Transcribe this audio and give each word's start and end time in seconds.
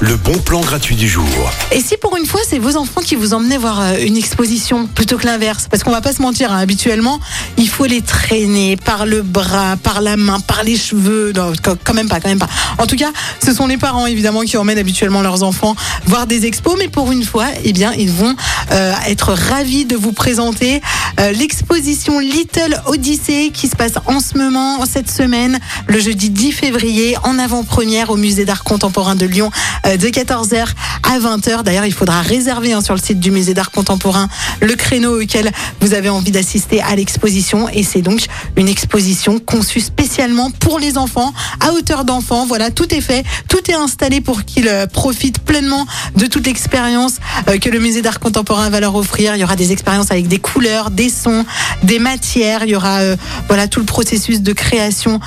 Le 0.00 0.16
bon 0.16 0.38
plan 0.38 0.60
gratuit 0.60 0.94
du 0.94 1.08
jour. 1.08 1.24
Et 1.72 1.80
si 1.80 1.96
pour 1.96 2.16
une 2.16 2.26
fois, 2.26 2.40
c'est 2.46 2.58
vos 2.58 2.76
enfants 2.76 3.00
qui 3.00 3.16
vous 3.16 3.34
emmenaient 3.34 3.56
voir 3.56 3.80
euh, 3.80 3.96
une 4.04 4.16
exposition 4.16 4.86
plutôt 4.86 5.16
que 5.16 5.26
l'inverse? 5.26 5.66
Parce 5.70 5.82
qu'on 5.82 5.90
va 5.90 6.00
pas 6.00 6.12
se 6.12 6.22
mentir, 6.22 6.52
hein, 6.52 6.58
habituellement, 6.58 7.18
il 7.56 7.68
faut 7.68 7.86
les 7.86 8.02
traîner 8.02 8.76
par 8.76 9.06
le 9.06 9.22
bras, 9.22 9.76
par 9.82 10.00
la 10.00 10.16
main, 10.16 10.40
par 10.40 10.62
les 10.62 10.76
cheveux. 10.76 11.32
Non, 11.34 11.52
quand 11.62 11.76
quand 11.82 11.94
même 11.94 12.08
pas, 12.08 12.20
quand 12.20 12.28
même 12.28 12.38
pas. 12.38 12.48
En 12.78 12.86
tout 12.86 12.96
cas, 12.96 13.10
ce 13.44 13.52
sont 13.52 13.66
les 13.66 13.78
parents 13.78 14.06
évidemment 14.06 14.42
qui 14.42 14.56
emmènent 14.56 14.78
habituellement 14.78 15.22
leurs 15.22 15.42
enfants 15.42 15.74
voir 16.06 16.26
des 16.26 16.46
expos, 16.46 16.76
mais 16.78 16.88
pour 16.88 17.10
une 17.10 17.24
fois, 17.24 17.46
eh 17.64 17.72
bien, 17.72 17.92
ils 17.92 18.12
vont 18.12 18.34
euh, 18.72 18.92
être 19.06 19.32
ravis 19.32 19.84
de 19.84 19.96
vous 19.96 20.12
présenter 20.12 20.80
euh, 21.18 21.32
l'exposition 21.32 22.18
Little 22.18 22.80
Odyssey 22.86 23.50
qui 23.52 23.68
se 23.68 23.76
passe 23.76 23.94
en 24.06 24.20
ce 24.20 24.38
moment, 24.38 24.84
cette 24.86 25.10
semaine, 25.10 25.58
le 25.88 25.98
jeudi 25.98 26.30
10 26.30 26.52
février, 26.52 27.16
en 27.24 27.38
avant-première 27.38 28.10
au 28.10 28.16
musée 28.16 28.44
d'art 28.44 28.62
contemporain 28.62 29.14
de 29.14 29.24
Lyon, 29.24 29.50
euh, 29.86 29.96
de 29.96 30.08
14h 30.08 30.66
à 31.02 31.18
20h. 31.18 31.62
D'ailleurs, 31.62 31.86
il 31.86 31.94
faudra 31.94 32.20
réserver 32.20 32.74
hein, 32.74 32.82
sur 32.82 32.94
le 32.94 33.00
site 33.00 33.18
du 33.18 33.30
musée 33.30 33.54
d'art 33.54 33.70
contemporain 33.70 34.28
le 34.60 34.74
créneau 34.74 35.20
auquel 35.22 35.50
vous 35.80 35.94
avez 35.94 36.10
envie 36.10 36.30
d'assister 36.30 36.82
à 36.82 36.94
l'exposition. 36.94 37.68
Et 37.70 37.82
c'est 37.82 38.02
donc 38.02 38.26
une 38.56 38.68
exposition 38.68 39.38
conçue 39.38 39.80
spécialement 39.80 40.50
pour 40.50 40.78
les 40.78 40.98
enfants, 40.98 41.32
à 41.60 41.72
hauteur 41.72 42.04
d'enfants. 42.04 42.44
Voilà, 42.46 42.70
tout 42.70 42.94
est 42.94 43.00
fait, 43.00 43.24
tout 43.48 43.70
est 43.70 43.74
installé 43.74 44.20
pour 44.20 44.44
qu'ils 44.44 44.68
euh, 44.68 44.86
profitent 44.86 45.38
pleinement 45.38 45.86
de 46.16 46.26
toute 46.26 46.46
l'expérience 46.46 47.14
euh, 47.48 47.58
que 47.58 47.70
le 47.70 47.78
musée 47.78 48.02
d'art 48.02 48.20
contemporain 48.20 48.68
va 48.68 48.80
leur 48.80 48.94
offrir. 48.94 49.36
Il 49.36 49.40
y 49.40 49.44
aura 49.44 49.56
des 49.56 49.72
expériences 49.72 50.10
avec 50.10 50.28
des 50.28 50.38
couleurs, 50.38 50.90
des 50.90 51.08
sons, 51.08 51.46
des 51.82 51.98
matières. 51.98 52.64
Il 52.64 52.70
y 52.70 52.76
aura 52.76 52.98
voilà 53.46 53.68
tout 53.68 53.80
le 53.80 53.86
processus 53.86 54.42
de 54.42 54.52
création 54.52 55.20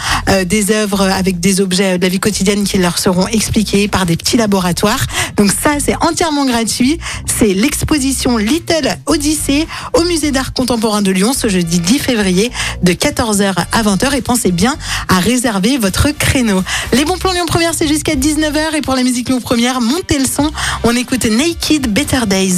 des 0.51 0.71
œuvres 0.71 1.03
avec 1.03 1.39
des 1.39 1.61
objets 1.61 1.97
de 1.97 2.03
la 2.03 2.09
vie 2.09 2.19
quotidienne 2.19 2.65
qui 2.65 2.77
leur 2.77 2.99
seront 2.99 3.25
expliqués 3.27 3.87
par 3.87 4.05
des 4.05 4.17
petits 4.17 4.35
laboratoires. 4.35 5.05
Donc 5.37 5.49
ça, 5.49 5.77
c'est 5.79 5.95
entièrement 6.01 6.45
gratuit. 6.45 6.99
C'est 7.25 7.53
l'exposition 7.53 8.35
Little 8.35 8.97
Odyssey 9.05 9.65
au 9.93 10.03
musée 10.03 10.31
d'art 10.31 10.51
contemporain 10.51 11.01
de 11.01 11.09
Lyon 11.09 11.31
ce 11.31 11.47
jeudi 11.47 11.79
10 11.79 11.99
février 11.99 12.51
de 12.83 12.91
14h 12.91 13.53
à 13.71 13.83
20h. 13.83 14.13
Et 14.13 14.21
pensez 14.21 14.51
bien 14.51 14.75
à 15.07 15.21
réserver 15.21 15.77
votre 15.77 16.09
créneau. 16.11 16.61
Les 16.91 17.05
bons 17.05 17.17
plans 17.17 17.31
Lyon 17.31 17.45
Première, 17.47 17.73
c'est 17.73 17.87
jusqu'à 17.87 18.15
19h. 18.15 18.75
Et 18.75 18.81
pour 18.81 18.95
la 18.95 19.03
musique 19.03 19.29
Lyon 19.29 19.39
Première, 19.39 19.79
montez 19.79 20.19
le 20.19 20.25
son. 20.25 20.51
On 20.83 20.93
écoute 20.97 21.23
Naked 21.23 21.87
Better 21.87 22.25
Days. 22.27 22.55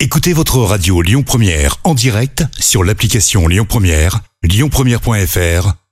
Écoutez 0.00 0.32
votre 0.32 0.56
radio 0.60 1.02
Lyon 1.02 1.24
Première 1.24 1.76
en 1.84 1.92
direct 1.92 2.42
sur 2.58 2.84
l'application 2.84 3.48
Lyon 3.48 3.66
Première, 3.68 4.20
lyonpremière.fr 4.42 5.74